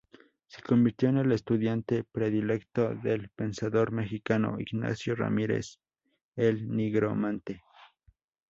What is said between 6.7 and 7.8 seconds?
Nigromante".